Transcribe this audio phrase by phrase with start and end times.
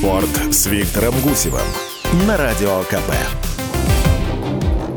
[0.00, 1.60] Спорт с Виктором Гусевым
[2.26, 3.12] на Радио КП.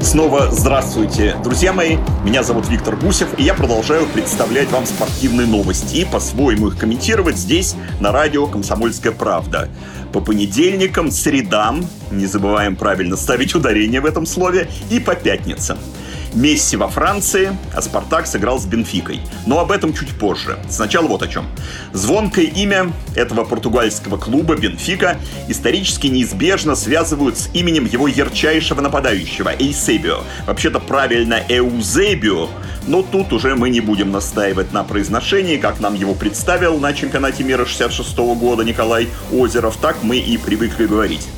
[0.00, 1.96] Снова здравствуйте, друзья мои.
[2.24, 7.36] Меня зовут Виктор Гусев, и я продолжаю представлять вам спортивные новости и по-своему их комментировать
[7.36, 9.68] здесь, на радио «Комсомольская правда».
[10.12, 15.78] По понедельникам, средам, не забываем правильно ставить ударение в этом слове, и по пятницам–
[16.34, 19.20] Месси во Франции, а Спартак сыграл с Бенфикой.
[19.46, 20.58] Но об этом чуть позже.
[20.68, 21.46] Сначала вот о чем.
[21.92, 25.18] Звонкое имя этого португальского клуба Бенфика
[25.48, 30.20] исторически неизбежно связывают с именем его ярчайшего нападающего Эйсебио.
[30.46, 32.48] Вообще-то правильно Эузебио,
[32.86, 37.44] но тут уже мы не будем настаивать на произношении, как нам его представил на чемпионате
[37.44, 41.28] мира 66 года Николай Озеров, так мы и привыкли говорить.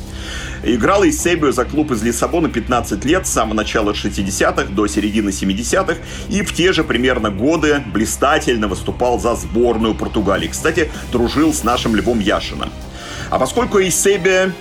[0.66, 5.96] Играл Эйсебио за клуб из Лиссабона 15 лет, с самого начала 60-х до середины 70-х,
[6.30, 10.48] и в те же примерно годы блистательно выступал за сборную Португалии.
[10.48, 12.70] Кстати, дружил с нашим Львом Яшиным.
[13.28, 14.52] А поскольку Эйсебио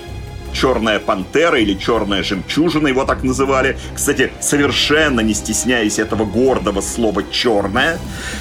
[0.53, 3.77] черная пантера или черная жемчужина, его так называли.
[3.95, 7.97] Кстати, совершенно не стесняясь этого гордого слова «черная».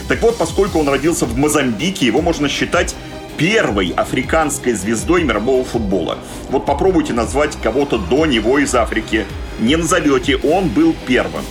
[0.09, 2.95] Так вот, поскольку он родился в Мозамбике, его можно считать
[3.43, 6.17] первой африканской звездой мирового футбола.
[6.49, 9.27] Вот попробуйте назвать кого-то до него из Африки.
[9.59, 11.43] Не назовете, он был первым.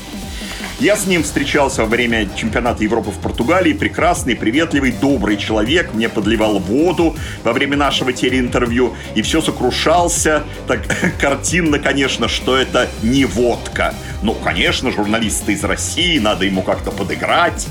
[0.80, 3.74] Я с ним встречался во время чемпионата Европы в Португалии.
[3.74, 5.94] Прекрасный, приветливый, добрый человек.
[5.94, 8.96] Мне подливал воду во время нашего телеинтервью.
[9.16, 10.44] И все сокрушался.
[10.68, 10.84] Так
[11.20, 13.94] картинно, конечно, что это не водка.
[14.24, 17.68] Ну, конечно, журналисты из России, надо ему как-то подыграть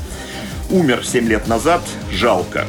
[0.71, 1.83] умер 7 лет назад,
[2.13, 2.67] жалко.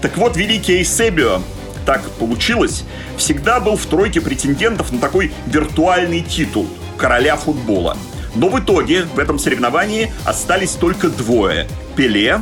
[0.00, 1.42] Так вот, великий Эйсебио,
[1.86, 2.84] так получилось,
[3.16, 7.96] всегда был в тройке претендентов на такой виртуальный титул– короля футбола.
[8.34, 12.40] Но в итоге в этом соревновании остались только двое– Пеле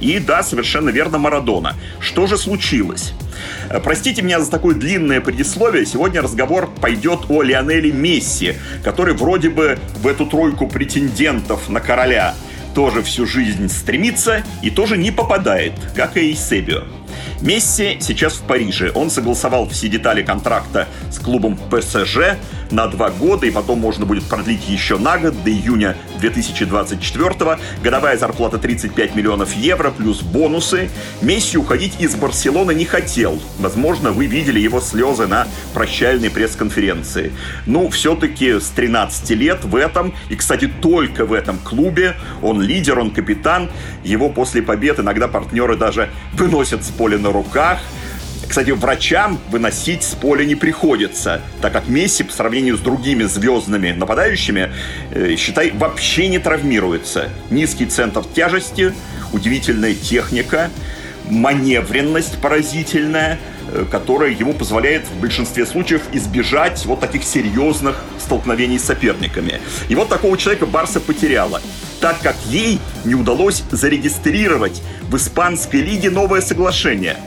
[0.00, 1.76] и, да, совершенно верно, Марадона.
[2.00, 3.12] Что же случилось?
[3.70, 5.86] Э, простите меня за такое длинное предисловие.
[5.86, 12.34] Сегодня разговор пойдет о Лионеле Месси, который вроде бы в эту тройку претендентов на короля–
[12.74, 16.82] тоже всю жизнь стремится и тоже не попадает, как и Эйсебио.
[17.40, 18.92] Месси сейчас в Париже.
[18.94, 22.38] Он согласовал все детали контракта с клубом ПСЖ
[22.70, 28.16] на два года, и потом можно будет продлить еще на год, до июня 2024 Годовая
[28.16, 30.88] зарплата 35 миллионов евро, плюс бонусы.
[31.20, 33.40] Месси уходить из Барселоны не хотел.
[33.58, 37.32] Возможно, вы видели его слезы на прощальной пресс-конференции.
[37.66, 42.98] Ну, все-таки с 13 лет в этом, и, кстати, только в этом клубе, он лидер,
[42.98, 43.68] он капитан.
[44.04, 47.80] Его после побед иногда партнеры даже выносят с поля на руках.
[48.48, 53.92] Кстати, врачам выносить с поля не приходится, так как Месси по сравнению с другими звездными
[53.92, 54.72] нападающими,
[55.10, 57.30] э, считай, вообще не травмируется.
[57.50, 58.92] Низкий центр тяжести,
[59.32, 60.70] удивительная техника,
[61.30, 63.38] маневренность поразительная,
[63.72, 69.60] э, которая ему позволяет в большинстве случаев избежать вот таких серьезных столкновений с соперниками.
[69.88, 71.62] И вот такого человека Барса потеряла,
[72.00, 77.16] так как ей не удалось зарегистрировать в испанской лиге новое соглашение–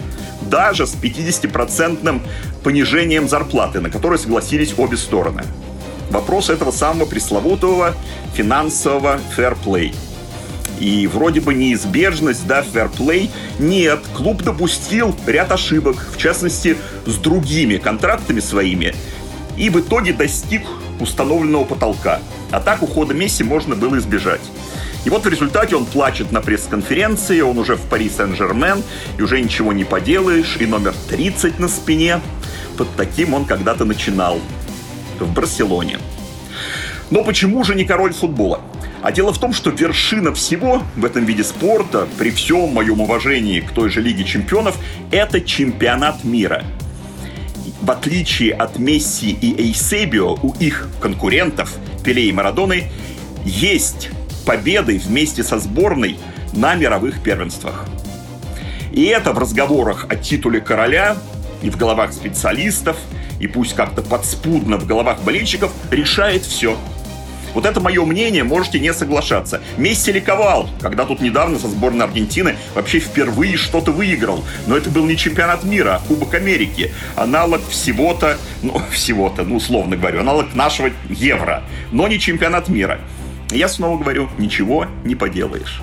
[0.50, 2.22] даже с 50%
[2.63, 5.44] понижением зарплаты, на которое согласились обе стороны.
[6.09, 7.94] Вопрос этого самого пресловутого
[8.33, 9.94] финансового фэрплей.
[10.79, 14.01] И вроде бы неизбежность, да, фэрплей, нет.
[14.16, 18.94] Клуб допустил ряд ошибок, в частности, с другими контрактами своими,
[19.57, 20.63] и в итоге достиг
[21.00, 22.19] установленного потолка.
[22.51, 24.41] А так ухода Месси можно было избежать.
[25.05, 28.81] И вот в результате он плачет на пресс-конференции, он уже в Пари Сен-Жермен,
[29.17, 32.19] и уже ничего не поделаешь, и номер 30 на спине.
[32.75, 34.41] Под таким он когда-то начинал
[35.19, 35.99] в Барселоне.
[37.11, 38.61] Но почему же не король футбола?
[39.03, 43.59] А дело в том, что вершина всего в этом виде спорта, при всем моем уважении
[43.59, 44.75] к той же Лиге чемпионов,
[45.11, 46.63] это чемпионат мира.
[47.79, 52.89] В отличие от Месси и Эйсебио, у их конкурентов, Пеле и Марадоны,
[53.45, 54.09] есть
[54.45, 56.17] победой вместе со сборной
[56.53, 57.85] на мировых первенствах.
[58.91, 61.18] И это в разговорах о титуле короля
[61.62, 62.97] и в головах специалистов,
[63.39, 66.77] и пусть как-то подспудно в головах болельщиков, решает все.
[67.56, 69.62] Вот это мое мнение, можете не соглашаться.
[69.77, 74.44] Месси ликовал, когда тут недавно со сборной Аргентины вообще впервые что-то выиграл.
[74.68, 76.92] Но это был не чемпионат мира, а Кубок Америки.
[77.15, 81.63] Аналог всего-то, ну, всего-то, ну, условно говорю, аналог нашего евро,
[81.94, 83.00] но не чемпионат мира.
[83.56, 85.81] Я снова говорю, ничего не поделаешь.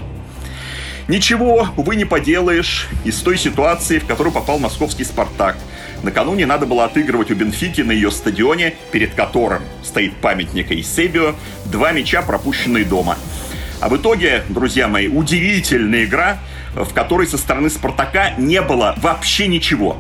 [1.09, 5.57] Ничего, увы, не поделаешь из той ситуации, в которую попал московский «Спартак».
[6.03, 11.35] Накануне надо было отыгрывать у Бенфики на ее стадионе, перед которым стоит памятник Эйсебио,
[11.65, 13.17] два мяча, пропущенные дома.
[13.81, 16.39] А в итоге, друзья мои, удивительная игра,
[16.75, 19.97] в которой со стороны «Спартака» не было вообще ничего.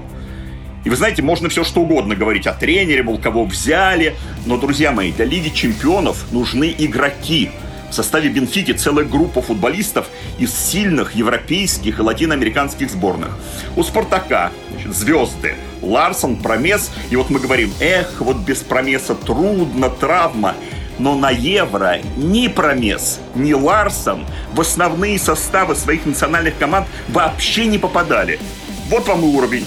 [0.84, 4.16] И вы знаете, можно все что угодно говорить о тренере, мол, кого взяли.
[4.46, 7.50] Но, друзья мои, для Лиги Чемпионов нужны игроки.
[7.92, 10.06] В составе Бенфики целая группа футболистов
[10.38, 13.36] из сильных европейских и латиноамериканских сборных.
[13.76, 15.56] У Спартака значит, звезды.
[15.82, 16.90] Ларсон, Промес.
[17.10, 20.54] И вот мы говорим, эх, вот без Промеса трудно, травма.
[20.98, 24.24] Но на Евро ни Промес, ни Ларсон
[24.54, 28.40] в основные составы своих национальных команд вообще не попадали.
[28.88, 29.66] Вот вам и уровень.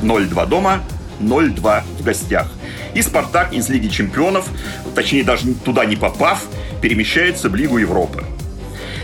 [0.00, 0.80] 0-2 дома,
[1.20, 2.50] 0-2 в гостях.
[2.94, 4.48] И «Спартак» из Лиги чемпионов,
[4.94, 6.46] точнее даже туда не попав,
[6.80, 8.24] перемещается в Лигу Европы.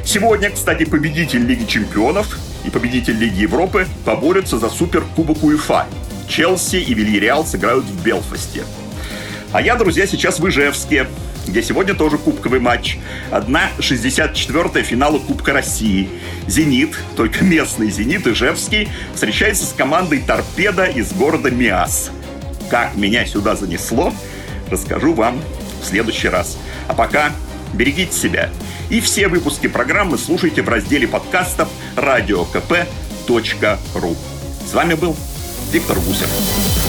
[0.05, 5.87] Сегодня, кстати, победитель Лиги чемпионов и победитель Лиги Европы поборются за Суперкубок УЕФА.
[6.28, 8.64] Челси и Вильяреал сыграют в Белфасте.
[9.52, 11.06] А я, друзья, сейчас в Ижевске,
[11.46, 12.99] где сегодня тоже кубковый матч.
[13.31, 16.08] Одна 64-я финала Кубка России.
[16.46, 22.11] «Зенит», только местный «Зенит» Ижевский, встречается с командой «Торпеда» из города Миас.
[22.69, 24.12] Как меня сюда занесло,
[24.70, 25.40] расскажу вам
[25.82, 26.58] в следующий раз.
[26.88, 27.32] А пока
[27.74, 28.50] берегите себя.
[28.90, 32.56] И все выпуски программы слушайте в разделе подкастов радиокп.ру.
[34.68, 35.16] С вами был
[35.72, 36.86] Виктор Гусев.